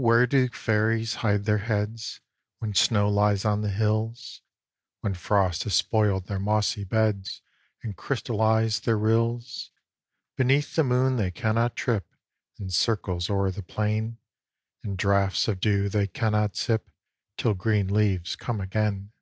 [0.00, 2.18] where do Fairies hide their heads,
[2.58, 4.42] When snow lies on the hills
[5.00, 7.40] When frost has spoiled their mossy beds,
[7.84, 9.70] And crystallized their rills?
[10.36, 12.12] Beneath the moon they cannot trip
[12.58, 14.18] In circles o'er the plain;
[14.82, 16.90] And draughts of dew they cannot sip,
[17.36, 19.12] Till green leaves come again.